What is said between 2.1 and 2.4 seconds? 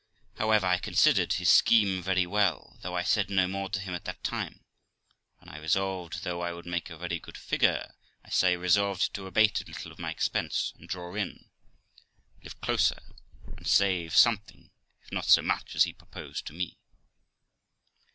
LIFE OF ROXANA 293 very